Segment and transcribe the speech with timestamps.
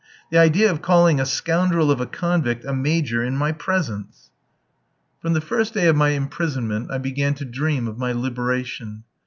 [0.31, 4.31] "The idea of calling a scoundrel of a convict a 'major' in my presence."
[5.21, 9.03] From the first day of my imprisonment I began to dream of my liberation.